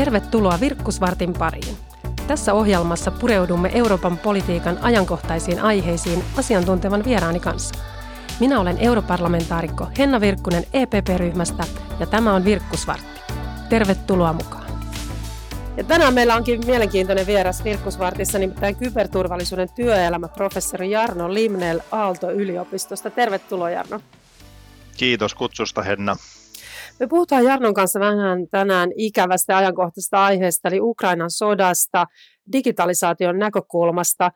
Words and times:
Tervetuloa 0.00 0.60
Virkkusvartin 0.60 1.32
pariin. 1.32 1.76
Tässä 2.26 2.54
ohjelmassa 2.54 3.10
pureudumme 3.10 3.70
Euroopan 3.74 4.18
politiikan 4.18 4.78
ajankohtaisiin 4.82 5.60
aiheisiin 5.60 6.24
asiantuntevan 6.38 7.04
vieraani 7.04 7.40
kanssa. 7.40 7.74
Minä 8.40 8.60
olen 8.60 8.78
europarlamentaarikko 8.78 9.88
Henna 9.98 10.20
Virkkunen 10.20 10.64
EPP-ryhmästä 10.72 11.64
ja 11.98 12.06
tämä 12.06 12.34
on 12.34 12.44
Virkkusvartti. 12.44 13.20
Tervetuloa 13.68 14.32
mukaan. 14.32 14.70
Ja 15.76 15.84
tänään 15.84 16.14
meillä 16.14 16.36
onkin 16.36 16.66
mielenkiintoinen 16.66 17.26
vieras 17.26 17.64
Virkkusvartissa, 17.64 18.38
nimittäin 18.38 18.76
kyberturvallisuuden 18.76 19.68
työelämäprofessori 19.74 20.90
Jarno 20.90 21.34
Limnel 21.34 21.80
Aalto-yliopistosta. 21.92 23.10
Tervetuloa 23.10 23.70
Jarno. 23.70 24.00
Kiitos 24.96 25.34
kutsusta 25.34 25.82
Henna. 25.82 26.16
Me 27.00 27.06
puhutaan 27.06 27.44
Jarnon 27.44 27.74
kanssa 27.74 28.00
vähän 28.00 28.46
tänään 28.50 28.90
ikävästä 28.96 29.56
ajankohtaisesta 29.56 30.24
aiheesta, 30.24 30.68
eli 30.68 30.80
Ukrainan 30.80 31.30
sodasta, 31.30 32.06
digitalisaation 32.52 33.38
näkökulmasta. 33.38 34.30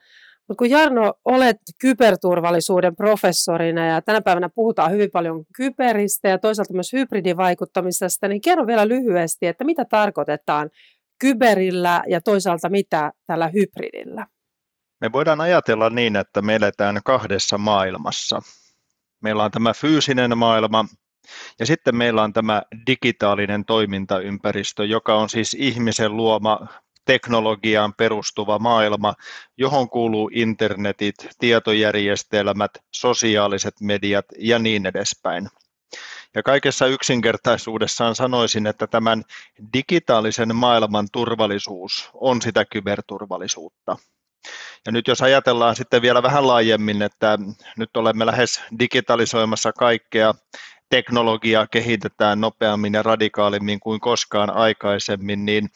Mutta 0.49 0.59
kun 0.59 0.71
Jarno, 0.71 1.15
olet 1.25 1.57
kyberturvallisuuden 1.81 2.97
professorina 2.97 3.87
ja 3.87 4.03
tänä 4.03 4.21
päivänä 4.21 4.49
puhutaan 4.55 4.93
hyvin 4.93 5.11
paljon 5.11 5.45
kyberistä 5.57 6.29
ja 6.29 6.39
toisaalta 6.39 6.73
myös 6.75 6.93
hybridivaikuttamisesta, 6.93 8.29
niin 8.29 8.41
kerro 8.41 8.67
vielä 8.67 8.89
lyhyesti, 8.89 9.47
että 9.47 9.65
mitä 9.65 9.85
tarkoitetaan 9.85 10.71
kyberillä 11.21 12.03
ja 12.09 12.21
toisaalta 12.21 12.69
mitä 12.69 13.13
tällä 13.27 13.49
hybridillä? 13.49 14.27
Me 15.01 15.13
voidaan 15.13 15.41
ajatella 15.41 15.91
niin, 15.91 16.17
että 16.17 16.43
me 16.43 16.55
eletään 16.55 17.01
kahdessa 17.05 17.59
maailmassa. 17.59 18.43
Meillä 19.23 19.45
on 19.45 19.51
tämä 19.51 19.73
fyysinen 19.73 20.39
maailma, 20.39 20.85
ja 21.59 21.67
sitten 21.67 21.97
meillä 21.97 22.23
on 22.23 22.33
tämä 22.33 22.63
digitaalinen 22.87 23.65
toimintaympäristö, 23.65 24.85
joka 24.85 25.15
on 25.15 25.29
siis 25.29 25.55
ihmisen 25.55 26.17
luoma 26.17 26.61
teknologiaan 27.05 27.95
perustuva 27.95 28.59
maailma, 28.59 29.15
johon 29.57 29.89
kuuluu 29.89 30.31
internetit, 30.35 31.15
tietojärjestelmät, 31.39 32.71
sosiaaliset 32.95 33.75
mediat 33.81 34.25
ja 34.39 34.59
niin 34.59 34.87
edespäin. 34.87 35.49
Ja 36.35 36.43
kaikessa 36.43 36.87
yksinkertaisuudessaan 36.87 38.15
sanoisin, 38.15 38.67
että 38.67 38.87
tämän 38.87 39.23
digitaalisen 39.73 40.57
maailman 40.57 41.09
turvallisuus 41.13 42.11
on 42.15 42.43
sitä 42.43 42.65
kyberturvallisuutta. 42.65 43.97
Ja 44.87 44.93
nyt 44.93 45.09
jos 45.09 45.23
ajatellaan 45.23 45.77
sitten 45.77 46.03
vielä 46.03 46.23
vähän 46.23 46.47
laajemmin, 46.47 47.03
että 47.03 47.39
nyt 47.77 47.97
olemme 47.97 48.27
lähes 48.27 48.63
digitalisoimassa 48.79 49.73
kaikkea, 49.73 50.35
teknologiaa 50.91 51.67
kehitetään 51.67 52.41
nopeammin 52.41 52.95
ja 52.95 53.03
radikaalimmin 53.03 53.81
kuin 53.81 54.01
koskaan 54.01 54.51
aikaisemmin, 54.51 55.45
niin 55.45 55.69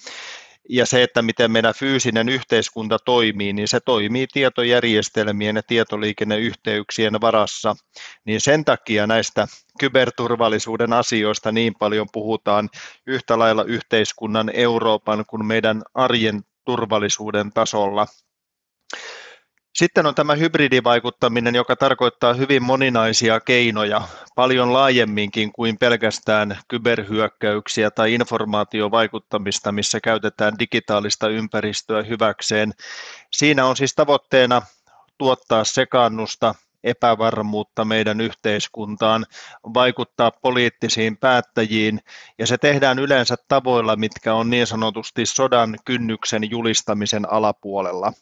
ja 0.69 0.87
se, 0.87 1.03
että 1.03 1.23
miten 1.23 1.51
meidän 1.51 1.75
fyysinen 1.75 2.29
yhteiskunta 2.29 2.99
toimii, 2.99 3.53
niin 3.53 3.69
se 3.69 3.81
toimii 3.81 4.27
tietojärjestelmien 4.33 5.57
ja 5.57 5.63
tietoliikenneyhteyksien 5.63 7.21
varassa, 7.21 7.77
niin 8.25 8.41
sen 8.41 8.65
takia 8.65 9.07
näistä 9.07 9.47
kyberturvallisuuden 9.79 10.93
asioista 10.93 11.53
niin 11.53 11.75
paljon 11.79 12.07
puhutaan 12.13 12.69
yhtä 13.07 13.39
lailla 13.39 13.65
yhteiskunnan, 13.65 14.51
Euroopan 14.55 15.25
kuin 15.27 15.47
meidän 15.47 15.83
arjen 15.95 16.43
turvallisuuden 16.65 17.51
tasolla. 17.53 18.07
Sitten 19.75 20.07
on 20.07 20.15
tämä 20.15 20.35
hybridivaikuttaminen, 20.35 21.55
joka 21.55 21.77
tarkoittaa 21.77 22.35
hyvin 22.35 22.63
moninaisia 22.63 23.41
keinoja, 23.41 24.03
paljon 24.35 24.73
laajemminkin 24.73 25.53
kuin 25.53 25.79
pelkästään 25.79 26.59
kyberhyökkäyksiä 26.69 27.91
tai 27.91 28.15
informaatiovaikuttamista, 28.15 29.73
missä 29.73 30.01
käytetään 30.01 30.59
digitaalista 30.59 31.29
ympäristöä 31.29 32.03
hyväkseen. 32.03 32.73
Siinä 33.33 33.67
on 33.67 33.77
siis 33.77 33.95
tavoitteena 33.95 34.63
tuottaa 35.19 35.65
sekaannusta, 35.65 36.55
epävarmuutta 36.85 37.85
meidän 37.85 38.21
yhteiskuntaan, 38.21 39.27
vaikuttaa 39.75 40.31
poliittisiin 40.31 41.17
päättäjiin 41.17 42.01
ja 42.39 42.47
se 42.47 42.59
tehdään 42.59 42.99
yleensä 42.99 43.37
tavoilla, 43.49 43.97
mitkä 43.97 44.35
on 44.35 44.51
niin 44.51 44.67
sanotusti 44.67 45.27
sodan 45.27 45.79
kynnyksen 45.85 46.51
julistamisen 46.51 47.33
alapuolella. 47.33 48.13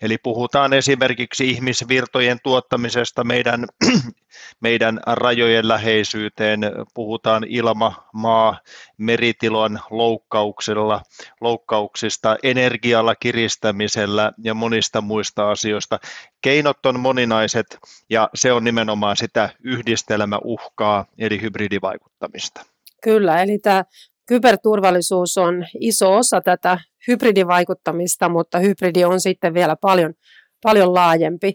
Eli 0.00 0.18
puhutaan 0.18 0.72
esimerkiksi 0.72 1.50
ihmisvirtojen 1.50 2.38
tuottamisesta 2.42 3.24
meidän, 3.24 3.66
meidän 4.60 5.00
rajojen 5.06 5.68
läheisyyteen, 5.68 6.60
puhutaan 6.94 7.44
ilma, 7.48 8.08
maa, 8.12 8.58
meritilon 8.98 9.80
loukkauksella, 9.90 11.02
loukkauksista, 11.40 12.36
energialla 12.42 13.14
kiristämisellä 13.14 14.32
ja 14.42 14.54
monista 14.54 15.00
muista 15.00 15.50
asioista. 15.50 15.98
Keinot 16.42 16.86
on 16.86 17.00
moninaiset 17.00 17.78
ja 18.10 18.28
se 18.34 18.52
on 18.52 18.64
nimenomaan 18.64 19.16
sitä 19.16 19.50
yhdistelmäuhkaa 19.64 21.06
eli 21.18 21.42
hybridivaikuttamista. 21.42 22.64
Kyllä, 23.02 23.42
eli 23.42 23.58
tämä 23.58 23.84
kyberturvallisuus 24.26 25.38
on 25.38 25.66
iso 25.80 26.16
osa 26.16 26.40
tätä 26.40 26.78
hybridivaikuttamista, 27.08 28.28
mutta 28.28 28.58
hybridi 28.58 29.04
on 29.04 29.20
sitten 29.20 29.54
vielä 29.54 29.76
paljon, 29.76 30.14
paljon 30.62 30.94
laajempi. 30.94 31.54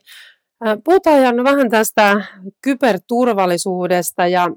Puhutaan 0.84 1.44
vähän 1.44 1.70
tästä 1.70 2.26
kyberturvallisuudesta 2.62 4.28
ja 4.28 4.50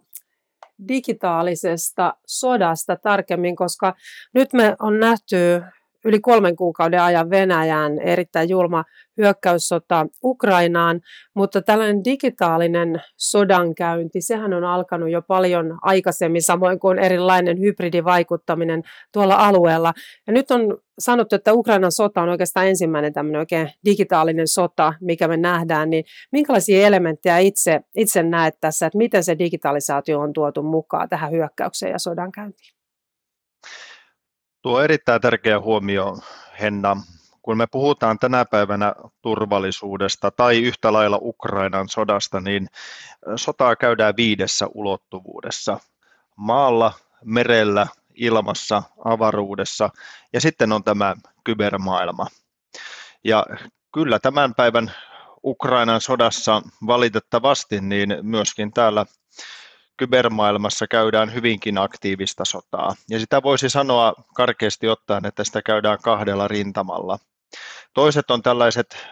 digitaalisesta 0.88 2.14
sodasta 2.26 2.96
tarkemmin, 2.96 3.56
koska 3.56 3.94
nyt 4.34 4.52
me 4.52 4.76
on 4.80 5.00
nähty 5.00 5.62
yli 6.04 6.20
kolmen 6.20 6.56
kuukauden 6.56 7.02
ajan 7.02 7.30
Venäjän 7.30 7.98
erittäin 7.98 8.48
julma 8.48 8.84
hyökkäyssota 9.16 10.06
Ukrainaan, 10.24 11.00
mutta 11.34 11.62
tällainen 11.62 12.04
digitaalinen 12.04 13.02
sodankäynti, 13.16 14.20
sehän 14.20 14.54
on 14.54 14.64
alkanut 14.64 15.10
jo 15.10 15.22
paljon 15.22 15.78
aikaisemmin, 15.82 16.42
samoin 16.42 16.80
kuin 16.80 16.98
erilainen 16.98 17.60
hybridivaikuttaminen 17.60 18.82
tuolla 19.12 19.34
alueella. 19.34 19.92
Ja 20.26 20.32
nyt 20.32 20.50
on 20.50 20.78
sanottu, 20.98 21.36
että 21.36 21.52
Ukrainan 21.52 21.92
sota 21.92 22.22
on 22.22 22.28
oikeastaan 22.28 22.66
ensimmäinen 22.66 23.12
tämmöinen 23.12 23.38
oikein 23.38 23.70
digitaalinen 23.84 24.48
sota, 24.48 24.94
mikä 25.00 25.28
me 25.28 25.36
nähdään, 25.36 25.90
niin 25.90 26.04
minkälaisia 26.32 26.86
elementtejä 26.86 27.38
itse, 27.38 27.80
itse 27.96 28.22
näet 28.22 28.54
tässä, 28.60 28.86
että 28.86 28.98
miten 28.98 29.24
se 29.24 29.38
digitalisaatio 29.38 30.20
on 30.20 30.32
tuotu 30.32 30.62
mukaan 30.62 31.08
tähän 31.08 31.30
hyökkäykseen 31.30 31.92
ja 31.92 31.98
sodankäyntiin? 31.98 32.74
Tuo 34.64 34.78
on 34.78 34.84
erittäin 34.84 35.20
tärkeä 35.20 35.60
huomio, 35.60 36.18
Henna. 36.60 36.96
Kun 37.42 37.56
me 37.56 37.66
puhutaan 37.66 38.18
tänä 38.18 38.44
päivänä 38.44 38.94
turvallisuudesta 39.22 40.30
tai 40.30 40.58
yhtä 40.62 40.92
lailla 40.92 41.18
Ukrainan 41.22 41.88
sodasta, 41.88 42.40
niin 42.40 42.66
sotaa 43.36 43.76
käydään 43.76 44.14
viidessä 44.16 44.66
ulottuvuudessa. 44.74 45.80
Maalla, 46.36 46.92
merellä, 47.24 47.86
ilmassa, 48.14 48.82
avaruudessa 49.04 49.90
ja 50.32 50.40
sitten 50.40 50.72
on 50.72 50.84
tämä 50.84 51.14
kybermaailma. 51.44 52.26
Ja 53.24 53.46
kyllä 53.94 54.18
tämän 54.18 54.54
päivän 54.54 54.92
Ukrainan 55.44 56.00
sodassa 56.00 56.62
valitettavasti 56.86 57.80
niin 57.80 58.16
myöskin 58.22 58.72
täällä 58.72 59.06
kybermaailmassa 59.96 60.86
käydään 60.86 61.34
hyvinkin 61.34 61.78
aktiivista 61.78 62.44
sotaa. 62.44 62.94
Ja 63.10 63.20
sitä 63.20 63.42
voisi 63.42 63.68
sanoa 63.68 64.14
karkeasti 64.34 64.88
ottaen, 64.88 65.26
että 65.26 65.44
sitä 65.44 65.62
käydään 65.62 65.98
kahdella 66.02 66.48
rintamalla. 66.48 67.18
Toiset 67.94 68.30
on 68.30 68.42
tällaiset 68.42 69.06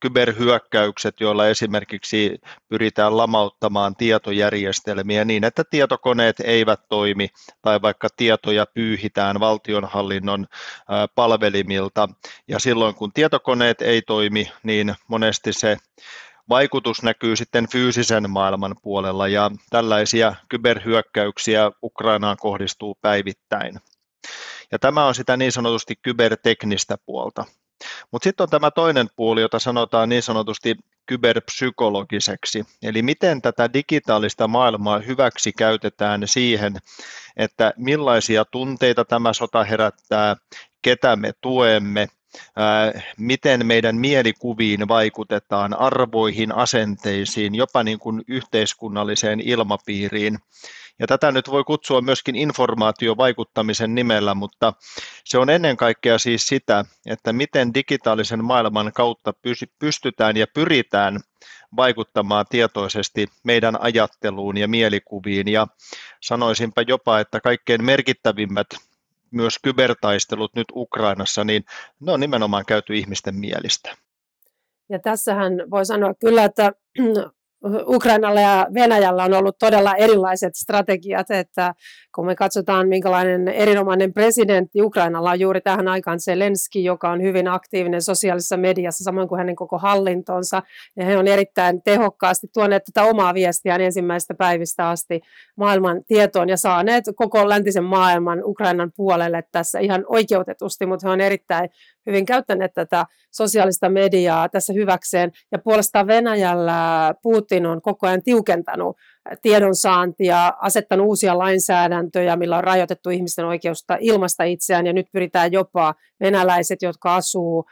kyberhyökkäykset, 0.00 1.20
joilla 1.20 1.48
esimerkiksi 1.48 2.38
pyritään 2.68 3.16
lamauttamaan 3.16 3.96
tietojärjestelmiä 3.96 5.24
niin, 5.24 5.44
että 5.44 5.64
tietokoneet 5.70 6.40
eivät 6.40 6.80
toimi 6.88 7.28
tai 7.62 7.82
vaikka 7.82 8.08
tietoja 8.16 8.66
pyyhitään 8.74 9.40
valtionhallinnon 9.40 10.46
palvelimilta. 11.14 12.08
Ja 12.48 12.58
silloin 12.58 12.94
kun 12.94 13.12
tietokoneet 13.12 13.82
ei 13.82 14.02
toimi, 14.02 14.52
niin 14.62 14.94
monesti 15.08 15.52
se 15.52 15.76
vaikutus 16.48 17.02
näkyy 17.02 17.36
sitten 17.36 17.68
fyysisen 17.68 18.30
maailman 18.30 18.76
puolella 18.82 19.28
ja 19.28 19.50
tällaisia 19.70 20.34
kyberhyökkäyksiä 20.48 21.70
Ukrainaan 21.82 22.36
kohdistuu 22.40 22.98
päivittäin. 23.00 23.80
Ja 24.72 24.78
tämä 24.78 25.06
on 25.06 25.14
sitä 25.14 25.36
niin 25.36 25.52
sanotusti 25.52 25.94
kyberteknistä 26.02 26.96
puolta. 27.06 27.44
Mutta 28.10 28.24
sitten 28.24 28.44
on 28.44 28.50
tämä 28.50 28.70
toinen 28.70 29.08
puoli, 29.16 29.40
jota 29.40 29.58
sanotaan 29.58 30.08
niin 30.08 30.22
sanotusti 30.22 30.76
kyberpsykologiseksi. 31.06 32.64
Eli 32.82 33.02
miten 33.02 33.42
tätä 33.42 33.72
digitaalista 33.72 34.48
maailmaa 34.48 34.98
hyväksi 34.98 35.52
käytetään 35.52 36.28
siihen, 36.28 36.76
että 37.36 37.72
millaisia 37.76 38.44
tunteita 38.44 39.04
tämä 39.04 39.32
sota 39.32 39.64
herättää, 39.64 40.36
ketä 40.82 41.16
me 41.16 41.32
tuemme 41.40 42.08
miten 43.18 43.66
meidän 43.66 43.96
mielikuviin 43.96 44.88
vaikutetaan, 44.88 45.80
arvoihin, 45.80 46.54
asenteisiin, 46.54 47.54
jopa 47.54 47.82
niin 47.82 47.98
kuin 47.98 48.22
yhteiskunnalliseen 48.28 49.40
ilmapiiriin. 49.40 50.38
Ja 50.98 51.06
tätä 51.06 51.32
nyt 51.32 51.50
voi 51.50 51.64
kutsua 51.64 52.00
myöskin 52.00 52.36
informaatiovaikuttamisen 52.36 53.94
nimellä, 53.94 54.34
mutta 54.34 54.72
se 55.24 55.38
on 55.38 55.50
ennen 55.50 55.76
kaikkea 55.76 56.18
siis 56.18 56.46
sitä, 56.46 56.84
että 57.06 57.32
miten 57.32 57.74
digitaalisen 57.74 58.44
maailman 58.44 58.92
kautta 58.92 59.34
pystytään 59.78 60.36
ja 60.36 60.46
pyritään 60.54 61.20
vaikuttamaan 61.76 62.46
tietoisesti 62.50 63.26
meidän 63.44 63.80
ajatteluun 63.80 64.56
ja 64.56 64.68
mielikuviin. 64.68 65.48
Ja 65.48 65.66
sanoisinpa 66.20 66.82
jopa, 66.82 67.20
että 67.20 67.40
kaikkein 67.40 67.84
merkittävimmät 67.84 68.66
myös 69.32 69.58
kybertaistelut 69.62 70.54
nyt 70.54 70.66
Ukrainassa, 70.74 71.44
niin 71.44 71.64
ne 72.00 72.12
on 72.12 72.20
nimenomaan 72.20 72.64
käyty 72.66 72.96
ihmisten 72.96 73.34
mielistä. 73.34 73.96
Ja 74.88 74.98
tässähän 74.98 75.52
voi 75.70 75.86
sanoa 75.86 76.14
kyllä, 76.14 76.44
että 76.44 76.72
Ukrainalla 77.86 78.40
ja 78.40 78.66
Venäjällä 78.74 79.24
on 79.24 79.34
ollut 79.34 79.58
todella 79.58 79.94
erilaiset 79.94 80.54
strategiat, 80.54 81.30
että 81.30 81.74
kun 82.14 82.26
me 82.26 82.34
katsotaan, 82.34 82.88
minkälainen 82.88 83.48
erinomainen 83.48 84.12
presidentti 84.12 84.82
Ukrainalla 84.82 85.30
on 85.30 85.40
juuri 85.40 85.60
tähän 85.60 85.88
aikaan 85.88 86.20
Zelenski, 86.20 86.84
joka 86.84 87.10
on 87.10 87.22
hyvin 87.22 87.48
aktiivinen 87.48 88.02
sosiaalisessa 88.02 88.56
mediassa, 88.56 89.04
samoin 89.04 89.28
kuin 89.28 89.38
hänen 89.38 89.56
koko 89.56 89.78
hallintonsa, 89.78 90.62
ja 90.96 91.04
he 91.04 91.18
on 91.18 91.28
erittäin 91.28 91.82
tehokkaasti 91.82 92.46
tuoneet 92.54 92.84
tätä 92.84 93.04
omaa 93.08 93.34
viestiään 93.34 93.80
ensimmäistä 93.80 94.34
päivistä 94.34 94.88
asti 94.88 95.20
maailman 95.56 96.04
tietoon 96.06 96.48
ja 96.48 96.56
saaneet 96.56 97.04
koko 97.14 97.48
läntisen 97.48 97.84
maailman 97.84 98.44
Ukrainan 98.44 98.92
puolelle 98.96 99.44
tässä 99.52 99.78
ihan 99.78 100.04
oikeutetusti, 100.08 100.86
mutta 100.86 101.06
he 101.06 101.12
on 101.12 101.20
erittäin 101.20 101.70
hyvin 102.06 102.26
käyttäneet 102.26 102.74
tätä 102.74 103.04
sosiaalista 103.30 103.88
mediaa 103.88 104.48
tässä 104.48 104.72
hyväkseen. 104.72 105.32
Ja 105.52 105.58
puolestaan 105.58 106.06
Venäjällä 106.06 107.14
Putin 107.22 107.51
on 107.60 107.82
koko 107.82 108.06
ajan 108.06 108.22
tiukentanut 108.22 108.96
tiedonsaantia, 109.42 110.52
asettanut 110.60 111.06
uusia 111.06 111.38
lainsäädäntöjä, 111.38 112.36
millä 112.36 112.56
on 112.56 112.64
rajoitettu 112.64 113.10
ihmisten 113.10 113.44
oikeusta 113.44 113.96
ilmasta 114.00 114.44
itseään. 114.44 114.86
Ja 114.86 114.92
nyt 114.92 115.06
pyritään 115.12 115.52
jopa 115.52 115.94
venäläiset, 116.20 116.82
jotka 116.82 117.14
asuu 117.14 117.64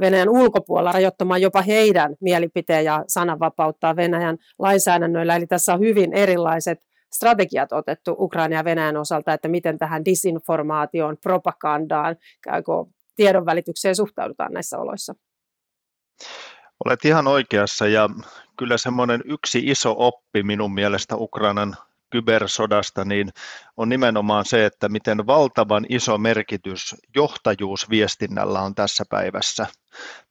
Venäjän 0.00 0.28
ulkopuolella 0.28 0.92
rajoittamaan 0.92 1.42
jopa 1.42 1.62
heidän 1.62 2.16
mielipiteen 2.20 2.84
ja 2.84 3.04
sananvapauttaa 3.08 3.96
Venäjän 3.96 4.36
lainsäädännöillä. 4.58 5.36
Eli 5.36 5.46
tässä 5.46 5.74
on 5.74 5.80
hyvin 5.80 6.12
erilaiset 6.12 6.78
strategiat 7.14 7.72
otettu 7.72 8.16
Ukraina 8.18 8.56
ja 8.56 8.64
Venäjän 8.64 8.96
osalta, 8.96 9.32
että 9.32 9.48
miten 9.48 9.78
tähän 9.78 10.04
disinformaatioon, 10.04 11.16
propagandaan, 11.22 12.16
tiedonvälitykseen 13.16 13.96
suhtaudutaan 13.96 14.52
näissä 14.52 14.78
oloissa. 14.78 15.14
Olet 16.84 17.04
ihan 17.04 17.26
oikeassa 17.26 17.86
ja 17.86 18.08
kyllä 18.56 18.78
semmoinen 18.78 19.22
yksi 19.24 19.58
iso 19.64 19.94
oppi 19.98 20.42
minun 20.42 20.74
mielestä 20.74 21.16
Ukrainan 21.16 21.76
kybersodasta, 22.10 23.04
niin 23.04 23.30
on 23.76 23.88
nimenomaan 23.88 24.44
se, 24.44 24.66
että 24.66 24.88
miten 24.88 25.26
valtavan 25.26 25.86
iso 25.88 26.18
merkitys 26.18 26.96
johtajuusviestinnällä 27.16 28.60
on 28.60 28.74
tässä 28.74 29.04
päivässä. 29.10 29.66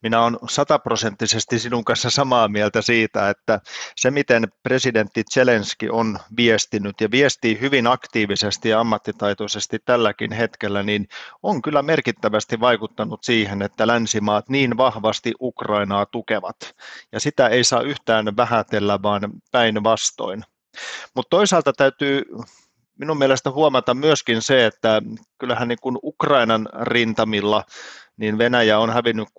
Minä 0.04 0.22
olen 0.22 0.38
sataprosenttisesti 0.50 1.60
sinun 1.60 1.86
kanssa 1.86 2.10
samaa 2.10 2.48
mieltä 2.48 2.82
siitä, 2.82 3.30
että 3.30 3.60
se 3.96 4.12
miten 4.12 4.48
presidentti 4.64 5.24
Zelenski 5.34 5.90
on 5.90 6.20
viestinyt 6.38 7.02
ja 7.02 7.12
viestii 7.12 7.60
hyvin 7.62 7.88
aktiivisesti 7.88 8.70
ja 8.70 8.80
ammattitaitoisesti 8.80 9.78
tälläkin 9.86 10.32
hetkellä, 10.32 10.84
niin 10.84 11.08
on 11.44 11.62
kyllä 11.62 11.82
merkittävästi 11.82 12.60
vaikuttanut 12.60 13.24
siihen, 13.24 13.62
että 13.62 13.88
länsimaat 13.88 14.50
niin 14.50 14.78
vahvasti 14.78 15.34
Ukrainaa 15.42 16.06
tukevat. 16.06 16.58
Ja 17.12 17.20
sitä 17.20 17.48
ei 17.48 17.64
saa 17.64 17.82
yhtään 17.82 18.38
vähätellä, 18.38 19.02
vaan 19.04 19.22
päinvastoin. 19.52 20.44
Mutta 21.16 21.30
toisaalta 21.30 21.74
täytyy 21.74 22.24
minun 22.98 23.18
mielestä 23.18 23.52
huomata 23.52 23.94
myöskin 23.94 24.42
se, 24.42 24.66
että 24.66 25.02
kyllähän 25.38 25.68
niin 25.68 25.80
kuin 25.82 25.98
Ukrainan 26.04 26.70
rintamilla 26.82 27.64
niin 28.18 28.38
Venäjä 28.38 28.80
on 28.80 28.90
hävinnyt 28.90 29.28
6-0 29.28 29.32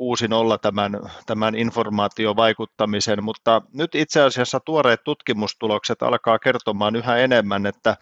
tämän, 0.63 1.01
tämän 1.27 1.55
informaatiovaikuttamisen, 1.55 3.25
mutta 3.25 3.63
nyt 3.73 3.95
itse 3.95 4.23
asiassa 4.23 4.61
tuoreet 4.61 5.05
tutkimustulokset 5.05 6.03
alkaa 6.03 6.39
kertomaan 6.39 6.97
yhä 6.97 7.17
enemmän, 7.17 7.67
että 7.67 7.97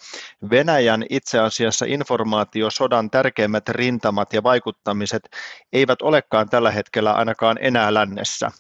Venäjän 0.51 1.05
itse 1.11 1.39
asiassa 1.39 1.87
informaatiosodan 1.89 3.11
tärkeimmät 3.11 3.69
rintamat 3.69 4.33
ja 4.33 4.43
vaikuttamiset 4.43 5.29
eivät 5.73 6.03
olekaan 6.03 6.49
tällä 6.49 6.71
hetkellä 6.71 7.13
ainakaan 7.13 7.59
enää 7.61 7.95
lännessä 7.95 8.51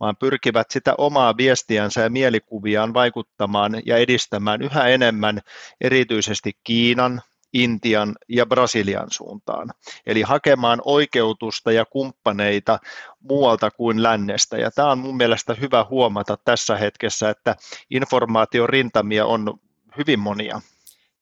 vaan 0.00 0.16
pyrkivät 0.16 0.70
sitä 0.70 0.94
omaa 0.98 1.36
viestiänsä 1.36 2.00
ja 2.00 2.10
mielikuviaan 2.10 2.94
vaikuttamaan 2.94 3.72
ja 3.86 3.96
edistämään 3.96 4.62
yhä 4.62 4.88
enemmän 4.88 5.40
erityisesti 5.80 6.52
Kiinan, 6.64 7.22
Intian 7.52 8.14
ja 8.28 8.46
Brasilian 8.46 9.06
suuntaan. 9.10 9.70
Eli 10.06 10.22
hakemaan 10.22 10.82
oikeutusta 10.84 11.72
ja 11.72 11.84
kumppaneita 11.84 12.78
muualta 13.20 13.70
kuin 13.70 14.02
lännestä. 14.02 14.56
Ja 14.56 14.70
tämä 14.70 14.90
on 14.90 14.98
mun 14.98 15.16
mielestä 15.16 15.54
hyvä 15.54 15.86
huomata 15.90 16.38
tässä 16.44 16.76
hetkessä, 16.76 17.30
että 17.30 17.56
informaatiorintamia 17.90 19.26
on 19.26 19.58
hyvin 19.98 20.20
monia. 20.20 20.60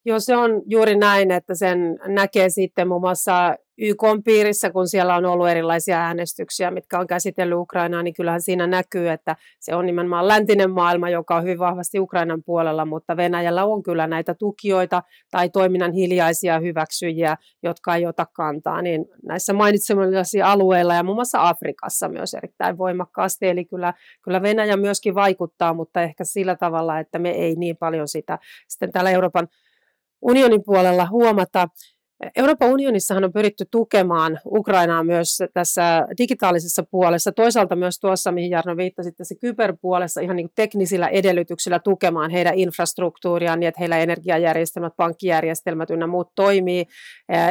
Joo, 0.06 0.20
se 0.20 0.36
on 0.36 0.62
juuri 0.66 0.96
näin, 0.96 1.30
että 1.30 1.54
sen 1.54 1.98
näkee 2.06 2.48
sitten 2.48 2.88
muun 2.88 3.00
muassa 3.00 3.56
YK 3.78 4.02
piirissä, 4.24 4.70
kun 4.70 4.88
siellä 4.88 5.14
on 5.14 5.24
ollut 5.24 5.48
erilaisia 5.48 5.98
äänestyksiä, 6.00 6.70
mitkä 6.70 6.98
on 6.98 7.06
käsitellyt 7.06 7.58
Ukrainaa, 7.58 8.02
niin 8.02 8.14
kyllähän 8.14 8.40
siinä 8.40 8.66
näkyy, 8.66 9.08
että 9.08 9.36
se 9.60 9.74
on 9.74 9.86
nimenomaan 9.86 10.28
läntinen 10.28 10.70
maailma, 10.70 11.10
joka 11.10 11.36
on 11.36 11.42
hyvin 11.42 11.58
vahvasti 11.58 12.00
Ukrainan 12.00 12.42
puolella, 12.46 12.84
mutta 12.84 13.16
Venäjällä 13.16 13.64
on 13.64 13.82
kyllä 13.82 14.06
näitä 14.06 14.34
tukijoita 14.34 15.02
tai 15.30 15.50
toiminnan 15.50 15.92
hiljaisia 15.92 16.60
hyväksyjiä, 16.60 17.36
jotka 17.62 17.94
ei 17.94 18.06
ota 18.06 18.26
kantaa, 18.32 18.82
niin 18.82 19.06
näissä 19.22 19.52
mainitsemallisia 19.52 20.52
alueilla 20.52 20.94
ja 20.94 21.02
muun 21.02 21.16
muassa 21.16 21.48
Afrikassa 21.48 22.08
myös 22.08 22.34
erittäin 22.34 22.78
voimakkaasti, 22.78 23.46
eli 23.46 23.64
kyllä, 23.64 23.94
kyllä 24.22 24.42
Venäjä 24.42 24.76
myöskin 24.76 25.14
vaikuttaa, 25.14 25.74
mutta 25.74 26.02
ehkä 26.02 26.24
sillä 26.24 26.56
tavalla, 26.56 26.98
että 26.98 27.18
me 27.18 27.30
ei 27.30 27.54
niin 27.54 27.76
paljon 27.76 28.08
sitä 28.08 28.38
sitten 28.68 28.92
täällä 28.92 29.10
Euroopan 29.10 29.48
unionin 30.24 30.62
puolella 30.64 31.06
huomata. 31.10 31.68
Euroopan 32.36 32.70
unionissahan 32.70 33.24
on 33.24 33.32
pyritty 33.32 33.64
tukemaan 33.70 34.40
Ukrainaa 34.46 35.04
myös 35.04 35.38
tässä 35.54 36.06
digitaalisessa 36.18 36.82
puolessa, 36.90 37.32
toisaalta 37.32 37.76
myös 37.76 38.00
tuossa, 38.00 38.32
mihin 38.32 38.50
Jarno 38.50 38.76
viittasi, 38.76 39.12
tässä 39.12 39.34
kyberpuolessa 39.40 40.20
ihan 40.20 40.36
niin 40.36 40.50
teknisillä 40.54 41.08
edellytyksillä 41.08 41.78
tukemaan 41.78 42.30
heidän 42.30 42.54
infrastruktuuriaan 42.54 43.60
niin, 43.60 43.68
että 43.68 43.80
heillä 43.80 43.98
energiajärjestelmät, 43.98 44.92
pankkijärjestelmät 44.96 45.90
ynnä 45.90 46.06
muut 46.06 46.28
toimii, 46.34 46.86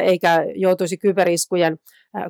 eikä 0.02 0.44
joutuisi 0.54 0.98
kyberiskujen 0.98 1.78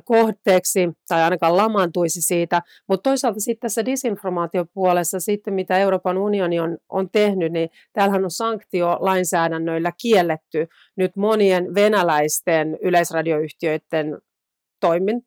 kohteeksi 0.03 0.89
tai 1.07 1.21
ainakaan 1.21 1.57
lamaantuisi 1.57 2.21
siitä. 2.21 2.61
Mutta 2.89 3.09
toisaalta 3.09 3.39
sitten 3.39 3.61
tässä 3.61 3.85
disinformaatiopuolessa 3.85 5.19
sitten, 5.19 5.53
mitä 5.53 5.77
Euroopan 5.77 6.17
unioni 6.17 6.59
on, 6.59 6.77
on 6.89 7.09
tehnyt, 7.09 7.51
niin 7.51 7.69
täällähän 7.93 8.23
on 8.23 8.31
sanktiolainsäädännöillä 8.31 9.91
kielletty 10.01 10.67
nyt 10.97 11.15
monien 11.15 11.75
venäläisten 11.75 12.77
yleisradioyhtiöiden 12.81 14.17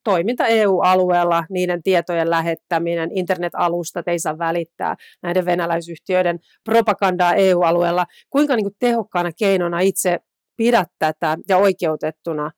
toiminta 0.05 0.47
EU-alueella, 0.47 1.45
niiden 1.51 1.83
tietojen 1.83 2.31
lähettäminen, 2.31 3.11
internet-alustat 3.13 4.09
ei 4.09 4.19
saa 4.19 4.39
välittää 4.39 4.97
näiden 5.23 5.45
venäläisyhtiöiden 5.45 6.39
propagandaa 6.65 7.35
EU-alueella. 7.35 8.07
Kuinka 8.31 8.57
niin 8.57 8.65
kuin 8.65 8.77
tehokkaana 8.79 9.31
keinona 9.39 9.81
itse 9.81 10.19
pidät 10.57 10.89
tätä 10.99 11.39
ja 11.49 11.57
oikeutettuna 11.57 12.51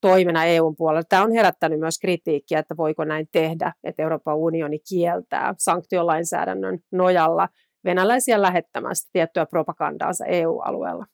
toimena 0.00 0.44
EUn 0.44 0.76
puolella. 0.76 1.02
Tämä 1.08 1.22
on 1.22 1.32
herättänyt 1.32 1.80
myös 1.80 1.98
kritiikkiä, 1.98 2.58
että 2.58 2.76
voiko 2.76 3.04
näin 3.04 3.28
tehdä, 3.32 3.72
että 3.84 4.02
Euroopan 4.02 4.36
unioni 4.36 4.78
kieltää 4.88 5.54
sanktiolainsäädännön 5.58 6.78
nojalla 6.92 7.48
venäläisiä 7.84 8.42
lähettämästä 8.42 9.10
tiettyä 9.12 9.46
propagandaansa 9.46 10.24
EU-alueella. 10.26 11.06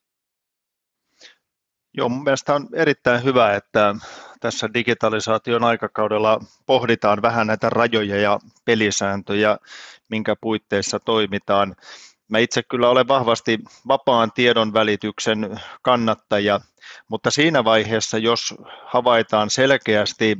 Joo, 1.95 2.09
mun 2.09 2.25
mielestä 2.25 2.55
on 2.55 2.69
erittäin 2.75 3.25
hyvä, 3.25 3.55
että 3.55 3.95
tässä 4.41 4.69
digitalisaation 4.75 5.65
aikakaudella 5.65 6.41
pohditaan 6.67 7.23
vähän 7.23 7.47
näitä 7.47 7.71
rajoja 7.71 8.17
ja 8.21 8.39
pelisääntöjä, 8.65 9.59
minkä 10.09 10.37
puitteissa 10.41 11.01
toimitaan. 11.01 11.77
Mä 12.29 12.39
itse 12.39 12.63
kyllä 12.63 12.89
olen 12.89 13.09
vahvasti 13.09 13.59
vapaan 13.89 14.33
tiedon 14.33 14.73
välityksen 14.73 15.61
kannattaja, 15.83 16.61
mutta 17.09 17.31
siinä 17.31 17.65
vaiheessa, 17.65 18.19
jos 18.19 18.55
havaitaan 18.85 19.51
selkeästi 19.51 20.39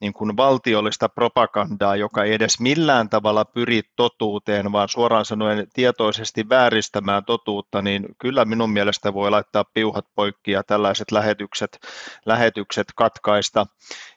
niin 0.00 0.12
kuin 0.12 0.36
valtiollista 0.36 1.08
propagandaa, 1.08 1.96
joka 1.96 2.24
ei 2.24 2.34
edes 2.34 2.60
millään 2.60 3.08
tavalla 3.08 3.44
pyri 3.44 3.82
totuuteen, 3.96 4.72
vaan 4.72 4.88
suoraan 4.88 5.24
sanoen 5.24 5.66
tietoisesti 5.72 6.48
vääristämään 6.48 7.24
totuutta, 7.24 7.82
niin 7.82 8.06
kyllä 8.18 8.44
minun 8.44 8.70
mielestä 8.70 9.14
voi 9.14 9.30
laittaa 9.30 9.64
piuhat 9.74 10.04
poikki 10.14 10.50
ja 10.50 10.62
tällaiset 10.62 11.10
lähetykset, 11.10 11.78
lähetykset 12.26 12.86
katkaista. 12.96 13.66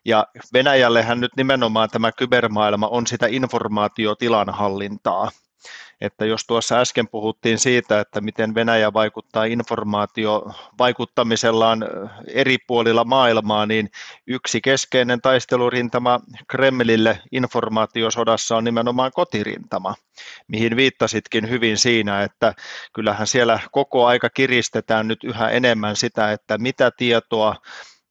Ja 0.06 0.28
Venäjällehän 0.54 1.20
nyt 1.20 1.32
nimenomaan 1.38 1.90
tämä 1.90 2.12
kybermaailma 2.12 2.88
on 2.88 3.08
sitä 3.08 3.28
informaatiotilan 3.28 4.50
hallintaa. 4.50 5.32
Että 6.02 6.26
jos 6.26 6.46
tuossa 6.46 6.80
äsken 6.80 7.08
puhuttiin 7.08 7.60
siitä, 7.60 8.00
että 8.00 8.22
miten 8.22 8.56
Venäjä 8.56 8.94
vaikuttaa 8.94 9.46
informaatio 9.46 10.52
vaikuttamisellaan 10.80 11.86
eri 12.28 12.58
puolilla 12.68 13.04
maailmaa, 13.04 13.66
niin 13.66 13.90
yksi 14.28 14.62
keskeinen 14.62 15.22
taistelurintama 15.22 16.20
Kremlille 16.48 17.20
informaatiosodassa 17.32 18.58
on 18.58 18.64
nimenomaan 18.64 19.12
kotirintama, 19.16 19.96
mihin 20.48 20.76
viittasitkin 20.76 21.50
hyvin 21.50 21.78
siinä, 21.78 22.24
että 22.24 22.54
kyllähän 22.94 23.28
siellä 23.28 23.60
koko 23.72 24.06
aika 24.06 24.30
kiristetään 24.30 25.08
nyt 25.08 25.24
yhä 25.24 25.50
enemmän 25.50 25.96
sitä, 25.96 26.32
että 26.32 26.58
mitä 26.58 26.92
tietoa 26.98 27.56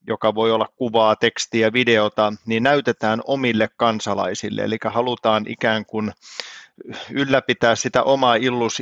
joka 0.06 0.34
voi 0.34 0.52
olla 0.52 0.68
kuvaa, 0.76 1.16
tekstiä, 1.16 1.72
videota, 1.72 2.32
niin 2.46 2.62
näytetään 2.62 3.20
omille 3.24 3.68
kansalaisille. 3.76 4.62
Eli 4.62 4.78
halutaan 4.84 5.44
ikään 5.48 5.86
kuin 5.86 6.12
ylläpitää 7.10 7.74
sitä 7.74 8.02
omaa 8.02 8.34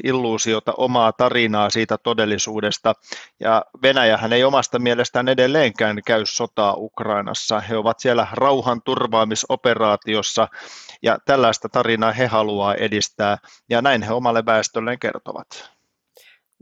illuusiota, 0.04 0.74
omaa 0.76 1.12
tarinaa 1.12 1.70
siitä 1.70 1.98
todellisuudesta. 1.98 2.92
Ja 3.40 3.64
Venäjähän 3.82 4.32
ei 4.32 4.44
omasta 4.44 4.78
mielestään 4.78 5.28
edelleenkään 5.28 6.00
käy 6.06 6.22
sotaa 6.26 6.74
Ukrainassa. 6.76 7.60
He 7.60 7.76
ovat 7.76 8.00
siellä 8.00 8.26
rauhan 8.32 8.82
turvaamisoperaatiossa 8.84 10.48
ja 11.02 11.18
tällaista 11.24 11.68
tarinaa 11.68 12.12
he 12.12 12.26
haluaa 12.26 12.74
edistää 12.74 13.38
ja 13.70 13.82
näin 13.82 14.02
he 14.02 14.12
omalle 14.12 14.46
väestölleen 14.46 14.98
kertovat. 14.98 15.46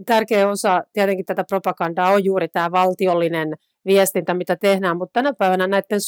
Tärkeä 0.06 0.48
osa 0.48 0.82
tietenkin 0.92 1.26
tätä 1.26 1.44
propagandaa 1.48 2.10
on 2.10 2.24
juuri 2.24 2.48
tämä 2.48 2.70
valtiollinen 2.70 3.48
viestintä, 3.86 4.34
mitä 4.34 4.56
tehdään, 4.56 4.96
mutta 4.96 5.12
tänä 5.12 5.32
päivänä 5.32 5.66
näiden 5.66 6.00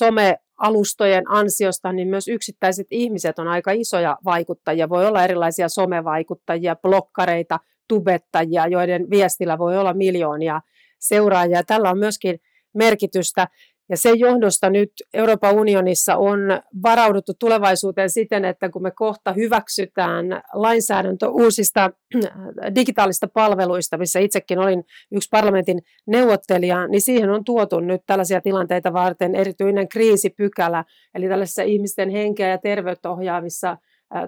somealustojen 0.58 1.30
ansiosta 1.30 1.92
niin 1.92 2.08
myös 2.08 2.28
yksittäiset 2.28 2.86
ihmiset 2.90 3.38
on 3.38 3.48
aika 3.48 3.72
isoja 3.72 4.18
vaikuttajia. 4.24 4.88
Voi 4.88 5.06
olla 5.06 5.24
erilaisia 5.24 5.68
somevaikuttajia, 5.68 6.76
blokkareita, 6.76 7.58
tubettajia, 7.88 8.66
joiden 8.66 9.10
viestillä 9.10 9.58
voi 9.58 9.78
olla 9.78 9.94
miljoonia 9.94 10.60
seuraajia. 10.98 11.62
Tällä 11.62 11.90
on 11.90 11.98
myöskin 11.98 12.38
merkitystä. 12.74 13.48
Ja 13.90 13.96
sen 13.96 14.18
johdosta 14.18 14.70
nyt 14.70 14.90
Euroopan 15.14 15.54
unionissa 15.54 16.16
on 16.16 16.38
varauduttu 16.82 17.32
tulevaisuuteen 17.38 18.10
siten, 18.10 18.44
että 18.44 18.68
kun 18.68 18.82
me 18.82 18.90
kohta 18.90 19.32
hyväksytään 19.32 20.26
lainsäädäntö 20.52 21.28
uusista 21.28 21.90
digitaalista 22.74 23.28
palveluista, 23.28 23.98
missä 23.98 24.18
itsekin 24.18 24.58
olin 24.58 24.84
yksi 25.12 25.28
parlamentin 25.30 25.78
neuvottelija, 26.06 26.86
niin 26.86 27.00
siihen 27.00 27.30
on 27.30 27.44
tuotu 27.44 27.80
nyt 27.80 28.00
tällaisia 28.06 28.40
tilanteita 28.40 28.92
varten 28.92 29.34
erityinen 29.34 29.88
kriisipykälä, 29.88 30.84
eli 31.14 31.28
tällaisissa 31.28 31.62
ihmisten 31.62 32.10
henkeä 32.10 32.48
ja 32.48 32.58
terveyttä 32.58 33.10
ohjaavissa 33.10 33.76